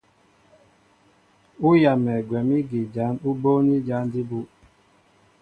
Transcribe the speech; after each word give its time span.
Ú 1.67 1.69
yamɛ 1.81 2.13
gwɛ̌m 2.27 2.49
ígi 2.59 2.81
jǎn 2.93 3.13
ú 3.27 3.31
bóóní 3.41 3.75
jǎn 3.87 4.03
jí 4.11 4.21
bū. 4.29 4.39